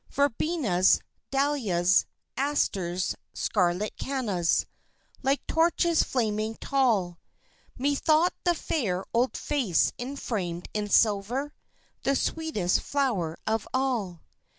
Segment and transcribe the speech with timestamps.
[0.09, 0.99] Verbenas,
[1.31, 4.65] dahlias, asters, scarlet cannas
[5.21, 7.19] Like torches flaming tall;
[7.77, 11.53] (Methought the fair, old face, enframed in silver,
[12.01, 14.23] The sweetest flower of all!)